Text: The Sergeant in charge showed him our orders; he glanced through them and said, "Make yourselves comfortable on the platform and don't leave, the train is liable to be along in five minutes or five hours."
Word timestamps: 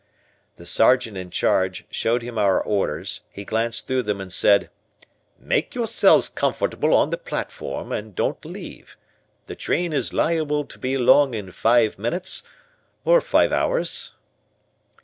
The 0.55 0.65
Sergeant 0.65 1.15
in 1.15 1.29
charge 1.29 1.85
showed 1.91 2.23
him 2.23 2.39
our 2.39 2.59
orders; 2.59 3.21
he 3.29 3.45
glanced 3.45 3.85
through 3.85 4.01
them 4.01 4.19
and 4.19 4.33
said, 4.33 4.71
"Make 5.37 5.75
yourselves 5.75 6.27
comfortable 6.27 6.95
on 6.95 7.11
the 7.11 7.19
platform 7.19 7.91
and 7.91 8.15
don't 8.15 8.43
leave, 8.43 8.97
the 9.45 9.55
train 9.55 9.93
is 9.93 10.11
liable 10.11 10.65
to 10.65 10.79
be 10.79 10.95
along 10.95 11.35
in 11.35 11.51
five 11.51 11.99
minutes 11.99 12.41
or 13.05 13.21
five 13.21 13.51
hours." 13.53 14.13